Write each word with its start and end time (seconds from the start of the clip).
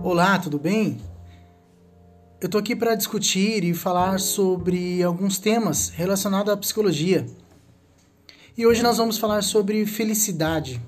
Olá, 0.00 0.38
tudo 0.38 0.60
bem? 0.60 0.96
Eu 2.40 2.46
estou 2.46 2.60
aqui 2.60 2.76
para 2.76 2.94
discutir 2.94 3.64
e 3.64 3.74
falar 3.74 4.20
sobre 4.20 5.02
alguns 5.02 5.38
temas 5.38 5.88
relacionados 5.88 6.52
à 6.52 6.56
psicologia. 6.56 7.26
E 8.56 8.64
hoje 8.64 8.80
nós 8.80 8.96
vamos 8.96 9.18
falar 9.18 9.42
sobre 9.42 9.84
felicidade. 9.86 10.80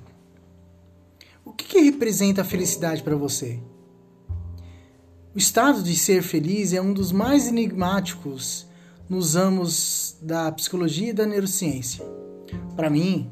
O 1.45 1.53
que, 1.53 1.65
que 1.65 1.81
representa 1.81 2.43
a 2.43 2.45
felicidade 2.45 3.03
para 3.03 3.17
você? 3.17 3.59
O 5.35 5.39
estado 5.39 5.83
de 5.83 5.97
ser 5.97 6.23
feliz 6.23 6.73
é 6.73 6.81
um 6.81 6.93
dos 6.93 7.11
mais 7.11 7.49
enigmáticos 7.49 8.65
nos 9.09 9.35
ramos 9.35 10.17
da 10.23 10.53
psicologia 10.53 11.11
e 11.11 11.13
da 11.13 11.27
neurociência. 11.27 12.05
Para 12.77 12.89
mim, 12.89 13.29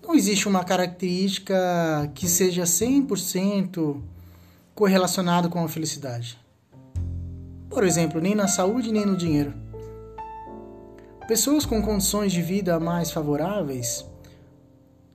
não 0.00 0.14
existe 0.14 0.46
uma 0.46 0.62
característica 0.62 1.56
que 2.14 2.28
seja 2.28 2.62
100% 2.62 4.00
correlacionada 4.80 5.46
com 5.46 5.62
a 5.62 5.68
felicidade. 5.68 6.38
Por 7.68 7.84
exemplo, 7.84 8.18
nem 8.18 8.34
na 8.34 8.48
saúde 8.48 8.90
nem 8.90 9.04
no 9.04 9.14
dinheiro. 9.14 9.52
Pessoas 11.28 11.66
com 11.66 11.82
condições 11.82 12.32
de 12.32 12.40
vida 12.40 12.80
mais 12.80 13.10
favoráveis 13.10 14.06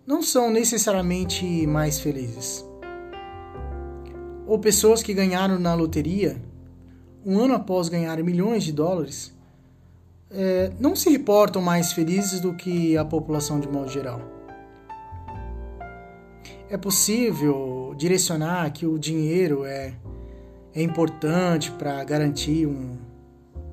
não 0.06 0.22
são 0.22 0.52
necessariamente 0.52 1.66
mais 1.66 2.00
felizes. 2.00 2.64
Ou 4.46 4.60
pessoas 4.60 5.02
que 5.02 5.16
ganharam 5.16 5.58
na 5.58 5.74
loteria, 5.74 6.40
um 7.26 7.40
ano 7.40 7.56
após 7.56 7.90
ganhar 7.90 8.22
milhões 8.22 8.64
de 8.64 8.72
dólares, 8.72 9.34
é, 10.30 10.72
não 10.80 10.96
se 10.96 11.10
reportam 11.10 11.60
mais 11.60 11.92
felizes 11.92 12.40
do 12.40 12.54
que 12.54 12.96
a 12.96 13.04
população 13.04 13.60
de 13.60 13.68
modo 13.68 13.90
geral. 13.90 14.35
É 16.68 16.78
possível 16.78 17.94
direcionar 17.96 18.72
que 18.72 18.88
o 18.88 18.98
dinheiro 18.98 19.66
é, 19.66 19.94
é 20.74 20.82
importante 20.82 21.72
para 21.72 22.04
garantir 22.04 22.66
um, 22.66 22.98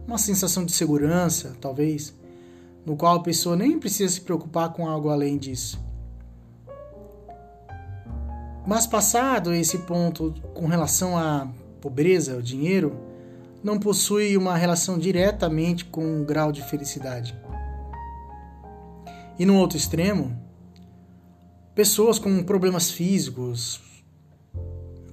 uma 0.07 0.19
sensação 0.19 0.65
de 0.65 0.73
segurança, 0.73 1.57
talvez, 1.59 2.15
no 2.85 2.95
qual 2.95 3.17
a 3.17 3.23
pessoa 3.23 3.57
nem 3.57 3.79
precisa 3.79 4.13
se 4.13 4.21
preocupar 4.21 4.75
com 4.75 4.87
algo 4.87 5.09
além 5.09 5.39
disso. 5.39 5.83
Mas 8.67 8.87
passado 8.87 9.55
esse 9.55 9.79
ponto 9.79 10.35
com 10.53 10.67
relação 10.67 11.17
à 11.17 11.49
pobreza, 11.81 12.37
o 12.37 12.43
dinheiro, 12.43 12.95
não 13.65 13.79
possui 13.79 14.37
uma 14.37 14.57
relação 14.57 14.99
diretamente 14.99 15.87
com 15.87 16.21
o 16.21 16.25
grau 16.25 16.53
de 16.53 16.63
felicidade. 16.63 17.35
E 19.39 19.47
no 19.47 19.57
outro 19.57 19.79
extremo, 19.79 20.37
pessoas 21.75 22.19
com 22.19 22.43
problemas 22.43 22.91
físicos, 22.91 23.81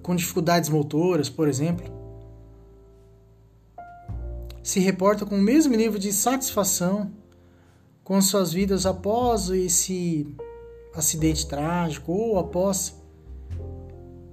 com 0.02 0.16
dificuldades 0.16 0.70
motoras, 0.70 1.30
por 1.30 1.48
exemplo, 1.48 1.86
se 4.62 4.80
reportam 4.80 5.28
com 5.28 5.36
o 5.36 5.42
mesmo 5.42 5.76
nível 5.76 6.00
de 6.00 6.12
satisfação 6.12 7.12
com 8.04 8.22
suas 8.22 8.52
vidas 8.52 8.86
após 8.86 9.50
esse 9.50 10.28
acidente 10.94 11.48
trágico 11.48 12.12
ou 12.12 12.40
após 12.40 12.96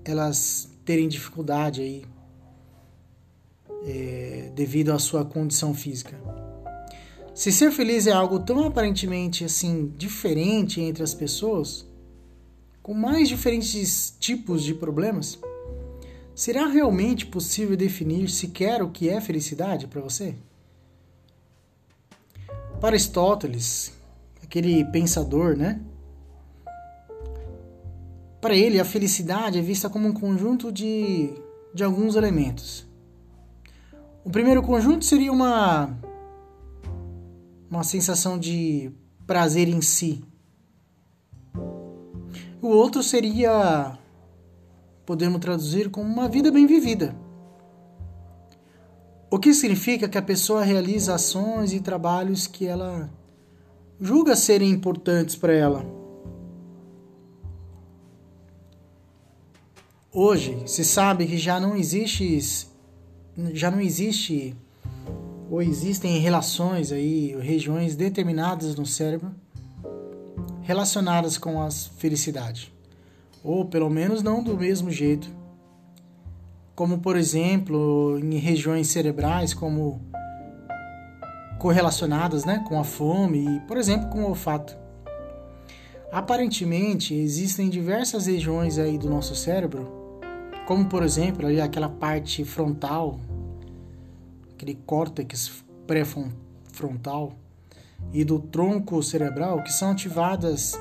elas 0.04 0.68
terem 0.84 1.08
dificuldade 1.08 1.82
aí 1.82 2.04
é, 3.84 4.50
devido 4.54 4.92
à 4.92 4.98
sua 4.98 5.24
condição 5.24 5.74
física. 5.74 6.18
Se 7.34 7.52
ser 7.52 7.70
feliz 7.70 8.06
é 8.06 8.12
algo 8.12 8.40
tão 8.40 8.64
aparentemente 8.64 9.44
assim 9.44 9.92
diferente 9.96 10.80
entre 10.80 11.02
as 11.02 11.12
pessoas, 11.12 11.86
com 12.86 12.94
mais 12.94 13.28
diferentes 13.28 14.14
tipos 14.20 14.62
de 14.62 14.72
problemas, 14.72 15.40
será 16.36 16.68
realmente 16.68 17.26
possível 17.26 17.76
definir 17.76 18.28
sequer 18.28 18.80
o 18.80 18.90
que 18.90 19.08
é 19.08 19.20
felicidade 19.20 19.88
para 19.88 20.00
você? 20.00 20.36
Para 22.80 22.90
Aristóteles, 22.90 23.92
aquele 24.40 24.84
pensador, 24.84 25.56
né? 25.56 25.80
Para 28.40 28.54
ele, 28.54 28.78
a 28.78 28.84
felicidade 28.84 29.58
é 29.58 29.62
vista 29.62 29.90
como 29.90 30.06
um 30.06 30.12
conjunto 30.12 30.70
de, 30.70 31.34
de 31.74 31.82
alguns 31.82 32.14
elementos. 32.14 32.86
O 34.24 34.30
primeiro 34.30 34.62
conjunto 34.62 35.04
seria 35.04 35.32
uma, 35.32 35.92
uma 37.68 37.82
sensação 37.82 38.38
de 38.38 38.92
prazer 39.26 39.66
em 39.66 39.80
si, 39.80 40.22
o 42.66 42.70
outro 42.70 43.00
seria, 43.00 43.96
podemos 45.04 45.40
traduzir 45.40 45.88
como 45.88 46.12
uma 46.12 46.28
vida 46.28 46.50
bem 46.50 46.66
vivida. 46.66 47.14
O 49.30 49.38
que 49.38 49.54
significa 49.54 50.08
que 50.08 50.18
a 50.18 50.22
pessoa 50.22 50.64
realiza 50.64 51.14
ações 51.14 51.72
e 51.72 51.80
trabalhos 51.80 52.48
que 52.48 52.66
ela 52.66 53.08
julga 54.00 54.34
serem 54.34 54.70
importantes 54.70 55.36
para 55.36 55.52
ela. 55.52 55.86
Hoje 60.12 60.62
se 60.66 60.84
sabe 60.84 61.26
que 61.26 61.38
já 61.38 61.60
não 61.60 61.76
existe 61.76 62.68
já 63.52 63.70
não 63.70 63.80
existe 63.80 64.56
ou 65.50 65.62
existem 65.62 66.18
relações 66.18 66.90
aí, 66.90 67.36
regiões 67.38 67.94
determinadas 67.94 68.74
no 68.74 68.86
cérebro 68.86 69.32
relacionadas 70.66 71.38
com 71.38 71.62
a 71.62 71.70
felicidade, 71.70 72.74
ou 73.42 73.64
pelo 73.64 73.88
menos 73.88 74.20
não 74.20 74.42
do 74.42 74.56
mesmo 74.56 74.90
jeito. 74.90 75.30
Como, 76.74 76.98
por 76.98 77.16
exemplo, 77.16 78.18
em 78.18 78.36
regiões 78.36 78.88
cerebrais 78.88 79.54
como 79.54 80.00
correlacionadas 81.60 82.44
né, 82.44 82.64
com 82.66 82.80
a 82.80 82.84
fome 82.84 83.46
e, 83.46 83.60
por 83.60 83.76
exemplo, 83.76 84.08
com 84.08 84.24
o 84.24 84.28
olfato. 84.28 84.76
Aparentemente, 86.10 87.14
existem 87.14 87.70
diversas 87.70 88.26
regiões 88.26 88.76
aí 88.76 88.98
do 88.98 89.08
nosso 89.08 89.36
cérebro, 89.36 90.20
como 90.66 90.86
por 90.86 91.04
exemplo 91.04 91.46
ali 91.46 91.60
aquela 91.60 91.88
parte 91.88 92.44
frontal, 92.44 93.20
aquele 94.52 94.74
córtex 94.84 95.64
pré-frontal, 95.86 97.32
e 98.12 98.24
do 98.24 98.38
tronco 98.38 99.02
cerebral 99.02 99.62
que 99.62 99.72
são 99.72 99.90
ativadas 99.90 100.78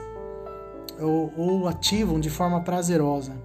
ou, 0.99 1.33
ou 1.35 1.67
ativam 1.67 2.19
de 2.19 2.29
forma 2.29 2.61
prazerosa. 2.61 3.35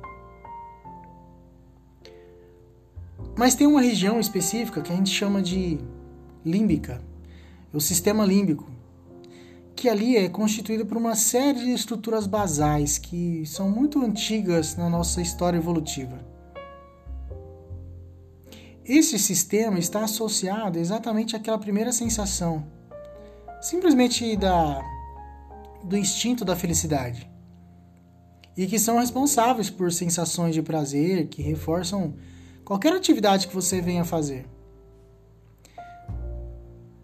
Mas 3.37 3.55
tem 3.55 3.67
uma 3.67 3.81
região 3.81 4.21
específica 4.21 4.81
que 4.81 4.93
a 4.93 4.97
gente 4.97 5.11
chama 5.11 5.41
de 5.41 5.79
límbica, 6.45 7.03
o 7.73 7.81
sistema 7.81 8.25
límbico, 8.25 8.71
que 9.75 9.89
ali 9.89 10.17
é 10.17 10.29
constituído 10.29 10.85
por 10.85 10.97
uma 10.97 11.15
série 11.15 11.61
de 11.61 11.73
estruturas 11.73 12.27
basais 12.27 12.99
que 12.99 13.45
são 13.47 13.71
muito 13.71 14.05
antigas 14.05 14.77
na 14.77 14.91
nossa 14.91 15.23
história 15.23 15.57
evolutiva. 15.57 16.19
Esse 18.85 19.19
sistema 19.19 19.79
está 19.79 20.05
associado 20.05 20.79
exatamente 20.79 21.35
àquela 21.35 21.59
primeira 21.59 21.93
sensação 21.93 22.67
simplesmente 23.61 24.37
da 24.37 24.83
do 25.83 25.97
instinto 25.97 26.45
da 26.45 26.57
felicidade 26.57 27.31
e 28.57 28.67
que 28.67 28.79
são 28.79 28.99
responsáveis 28.99 29.71
por 29.71 29.93
sensações 29.93 30.55
de 30.55 30.63
prazer 30.63 31.29
que 31.29 31.43
reforçam 31.43 32.15
qualquer 32.65 32.93
atividade 32.93 33.49
que 33.49 33.55
você 33.55 33.81
venha 33.81 34.05
fazer. 34.05 34.47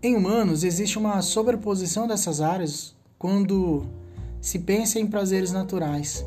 Em 0.03 0.15
humanos 0.15 0.62
existe 0.62 0.99
uma 0.99 1.22
sobreposição 1.22 2.06
dessas 2.06 2.41
áreas 2.41 2.95
quando 3.19 3.87
se 4.41 4.59
pensa 4.59 5.00
em 5.00 5.06
prazeres 5.06 5.53
naturais, 5.53 6.25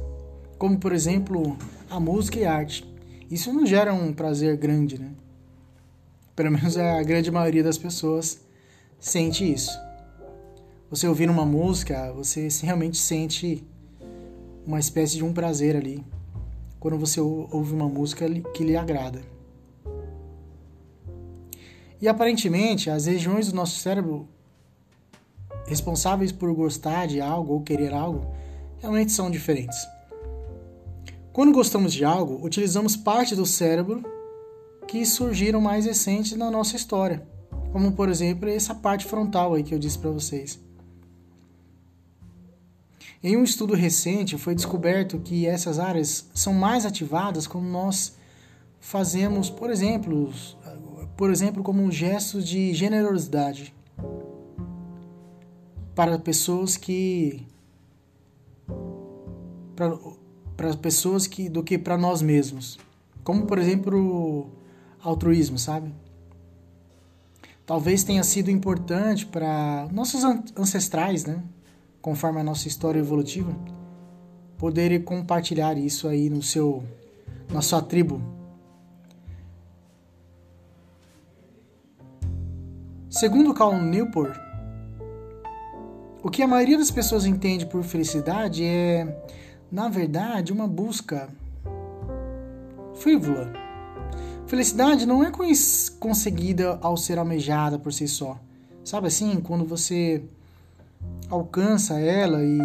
como 0.57 0.77
por 0.77 0.91
exemplo 0.91 1.57
a 1.89 1.99
música 1.99 2.39
e 2.39 2.45
a 2.45 2.53
arte. 2.53 2.91
Isso 3.29 3.53
não 3.53 3.65
gera 3.65 3.93
um 3.93 4.11
prazer 4.11 4.57
grande, 4.57 4.99
né? 4.99 5.11
Pelo 6.35 6.51
menos 6.51 6.77
a 6.77 7.03
grande 7.03 7.29
maioria 7.29 7.63
das 7.63 7.77
pessoas 7.77 8.41
sente 8.99 9.49
isso 9.49 9.88
você 10.89 11.07
ouvir 11.07 11.29
uma 11.29 11.45
música, 11.45 12.11
você 12.13 12.47
realmente 12.63 12.97
sente 12.97 13.63
uma 14.65 14.79
espécie 14.79 15.17
de 15.17 15.23
um 15.23 15.31
prazer 15.31 15.75
ali 15.75 16.03
quando 16.79 16.97
você 16.97 17.19
ouve 17.21 17.73
uma 17.73 17.87
música 17.87 18.27
que 18.53 18.63
lhe 18.63 18.75
agrada. 18.75 19.21
E 22.01 22.07
aparentemente, 22.07 22.89
as 22.89 23.05
regiões 23.05 23.49
do 23.49 23.55
nosso 23.55 23.77
cérebro 23.79 24.27
responsáveis 25.67 26.31
por 26.31 26.51
gostar 26.53 27.05
de 27.05 27.19
algo 27.19 27.53
ou 27.53 27.61
querer 27.61 27.93
algo 27.93 28.25
realmente 28.79 29.11
são 29.11 29.29
diferentes. 29.29 29.77
Quando 31.33 31.51
gostamos 31.51 31.93
de 31.93 32.03
algo, 32.03 32.43
utilizamos 32.43 32.95
parte 32.95 33.35
do 33.35 33.45
cérebro 33.45 34.03
que 34.87 35.05
surgiram 35.05 35.61
mais 35.61 35.85
recentes 35.85 36.35
na 36.35 36.49
nossa 36.49 36.75
história, 36.75 37.27
como 37.71 37.91
por 37.91 38.09
exemplo 38.09 38.49
essa 38.49 38.73
parte 38.73 39.05
frontal 39.05 39.53
aí 39.53 39.61
que 39.61 39.75
eu 39.75 39.79
disse 39.79 39.99
para 39.99 40.09
vocês. 40.09 40.68
Em 43.21 43.35
um 43.35 43.43
estudo 43.43 43.73
recente, 43.73 44.37
foi 44.37 44.55
descoberto 44.55 45.19
que 45.19 45.45
essas 45.45 45.77
áreas 45.77 46.29
são 46.33 46.53
mais 46.53 46.85
ativadas 46.85 47.45
quando 47.47 47.65
nós 47.65 48.17
fazemos, 48.79 49.49
por 49.49 49.69
exemplo, 49.69 50.31
por 51.17 51.29
exemplo, 51.29 51.61
como 51.61 51.91
gestos 51.91 52.47
de 52.47 52.73
generosidade 52.73 53.73
para 55.93 56.17
pessoas 56.17 56.77
que 56.77 57.45
para 60.55 60.77
pessoas 60.77 61.27
que 61.27 61.49
do 61.49 61.61
que 61.61 61.77
para 61.77 61.97
nós 61.97 62.21
mesmos. 62.21 62.79
Como 63.21 63.45
por 63.45 63.59
exemplo, 63.59 64.49
altruísmo, 65.01 65.59
sabe? 65.59 65.93
Talvez 67.65 68.03
tenha 68.05 68.23
sido 68.23 68.49
importante 68.49 69.25
para 69.25 69.89
nossos 69.91 70.23
ancestrais, 70.55 71.25
né? 71.25 71.43
Conforme 72.01 72.39
a 72.39 72.43
nossa 72.43 72.67
história 72.67 72.99
evolutiva, 72.99 73.55
poderem 74.57 75.01
compartilhar 75.01 75.77
isso 75.77 76.07
aí 76.07 76.29
no 76.29 76.41
seu 76.41 76.83
na 77.51 77.61
sua 77.61 77.81
tribo. 77.81 78.21
Segundo 83.09 83.53
Cal 83.53 83.73
Newport, 83.81 84.37
o 86.21 86.29
que 86.29 86.43
a 86.43 86.47
maioria 86.47 86.77
das 86.77 86.91
pessoas 86.91 87.25
entende 87.25 87.65
por 87.65 87.83
felicidade 87.83 88.63
é, 88.63 89.23
na 89.71 89.89
verdade, 89.89 90.53
uma 90.53 90.67
busca 90.67 91.29
frívola. 92.95 93.51
Felicidade 94.45 95.05
não 95.05 95.23
é 95.23 95.31
conseguida 95.99 96.77
ao 96.81 96.97
ser 96.97 97.17
almejada 97.17 97.79
por 97.79 97.93
si 97.93 98.07
só. 98.07 98.39
Sabe 98.83 99.07
assim, 99.07 99.39
quando 99.41 99.65
você 99.65 100.23
alcança 101.29 101.99
ela 101.99 102.43
e 102.43 102.59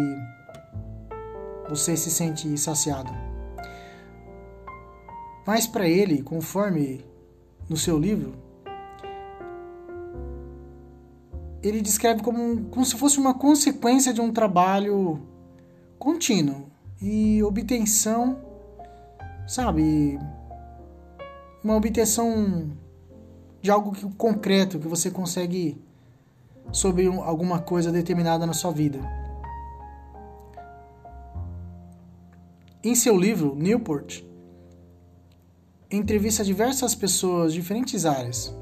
você 1.69 1.95
se 1.95 2.09
sente 2.09 2.57
saciado. 2.57 3.11
Mas 5.45 5.67
para 5.67 5.87
ele, 5.87 6.23
conforme 6.23 7.05
no 7.69 7.77
seu 7.77 7.99
livro, 7.99 8.33
ele 11.61 11.81
descreve 11.81 12.21
como, 12.21 12.65
como 12.65 12.85
se 12.85 12.95
fosse 12.95 13.19
uma 13.19 13.33
consequência 13.33 14.13
de 14.13 14.21
um 14.21 14.31
trabalho 14.31 15.21
contínuo 15.97 16.67
e 17.01 17.41
obtenção, 17.43 18.39
sabe? 19.47 20.19
Uma 21.63 21.75
obtenção 21.75 22.71
de 23.61 23.71
algo 23.71 23.91
que, 23.91 24.07
concreto 24.13 24.79
que 24.79 24.87
você 24.87 25.09
consegue 25.09 25.83
sobre 26.71 27.07
alguma 27.07 27.59
coisa 27.59 27.91
determinada 27.91 28.45
na 28.45 28.53
sua 28.53 28.71
vida. 28.71 28.99
Em 32.83 32.93
seu 32.95 33.17
livro, 33.17 33.55
Newport 33.55 34.23
entrevista 35.89 36.43
diversas 36.43 36.93
pessoas 36.93 37.53
de 37.53 37.59
diferentes 37.59 38.05
áreas 38.05 38.53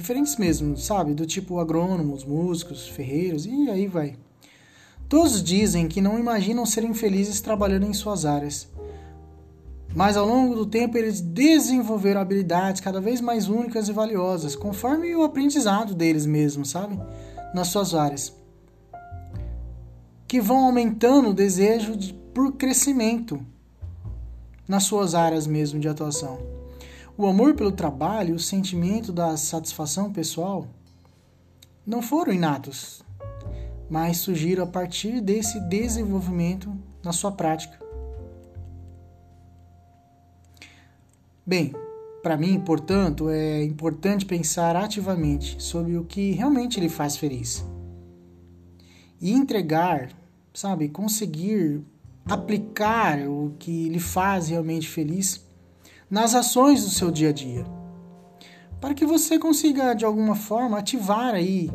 diferentes 0.00 0.36
mesmo, 0.36 0.76
sabe? 0.76 1.14
Do 1.14 1.26
tipo 1.26 1.58
agrônomos, 1.58 2.24
músicos, 2.24 2.88
ferreiros 2.88 3.46
e 3.46 3.68
aí 3.70 3.86
vai. 3.86 4.16
Todos 5.08 5.42
dizem 5.42 5.88
que 5.88 6.00
não 6.00 6.18
imaginam 6.18 6.64
serem 6.64 6.94
felizes 6.94 7.40
trabalhando 7.40 7.86
em 7.86 7.92
suas 7.92 8.24
áreas. 8.24 8.68
Mas 9.94 10.16
ao 10.16 10.26
longo 10.26 10.54
do 10.54 10.66
tempo 10.66 10.96
eles 10.96 11.20
desenvolveram 11.20 12.20
habilidades 12.20 12.80
cada 12.80 13.00
vez 13.00 13.20
mais 13.20 13.48
únicas 13.48 13.88
e 13.88 13.92
valiosas, 13.92 14.54
conforme 14.54 15.14
o 15.16 15.24
aprendizado 15.24 15.94
deles 15.94 16.26
mesmos, 16.26 16.70
sabe? 16.70 16.98
Nas 17.52 17.68
suas 17.68 17.94
áreas. 17.94 18.32
Que 20.28 20.40
vão 20.40 20.66
aumentando 20.66 21.30
o 21.30 21.34
desejo 21.34 21.96
de, 21.96 22.14
por 22.14 22.52
crescimento 22.52 23.44
nas 24.68 24.84
suas 24.84 25.16
áreas 25.16 25.48
mesmo 25.48 25.80
de 25.80 25.88
atuação. 25.88 26.38
O 27.18 27.26
amor 27.26 27.54
pelo 27.54 27.72
trabalho, 27.72 28.36
o 28.36 28.38
sentimento 28.38 29.12
da 29.12 29.36
satisfação 29.36 30.12
pessoal 30.12 30.68
não 31.84 32.00
foram 32.00 32.32
inatos, 32.32 33.02
mas 33.90 34.18
surgiram 34.18 34.62
a 34.62 34.66
partir 34.68 35.20
desse 35.20 35.58
desenvolvimento 35.68 36.72
na 37.02 37.12
sua 37.12 37.32
prática. 37.32 37.79
Bem, 41.50 41.74
para 42.22 42.36
mim, 42.36 42.60
portanto, 42.60 43.28
é 43.28 43.64
importante 43.64 44.24
pensar 44.24 44.76
ativamente 44.76 45.60
sobre 45.60 45.96
o 45.96 46.04
que 46.04 46.30
realmente 46.30 46.78
lhe 46.78 46.88
faz 46.88 47.16
feliz. 47.16 47.66
E 49.20 49.32
entregar, 49.32 50.10
sabe, 50.54 50.88
conseguir 50.88 51.82
aplicar 52.24 53.28
o 53.28 53.52
que 53.58 53.88
lhe 53.88 53.98
faz 53.98 54.48
realmente 54.48 54.88
feliz 54.88 55.44
nas 56.08 56.36
ações 56.36 56.84
do 56.84 56.90
seu 56.90 57.10
dia 57.10 57.30
a 57.30 57.32
dia, 57.32 57.64
para 58.80 58.94
que 58.94 59.04
você 59.04 59.36
consiga 59.36 59.92
de 59.92 60.04
alguma 60.04 60.36
forma 60.36 60.78
ativar 60.78 61.34
aí 61.34 61.68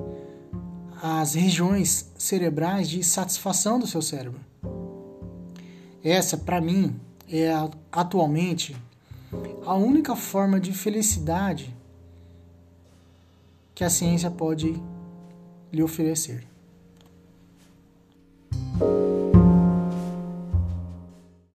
as 1.04 1.34
regiões 1.34 2.14
cerebrais 2.18 2.88
de 2.88 3.04
satisfação 3.04 3.78
do 3.78 3.86
seu 3.86 4.02
cérebro. 4.02 4.40
Essa, 6.02 6.38
para 6.38 6.62
mim, 6.62 6.96
é 7.30 7.52
atualmente 7.92 8.74
a 9.66 9.76
única 9.76 10.16
forma 10.16 10.60
de 10.60 10.72
felicidade 10.74 11.76
que 13.74 13.84
a 13.84 13.90
ciência 13.90 14.32
pode 14.32 14.82
lhe 15.72 15.84
oferecer. 15.84 16.48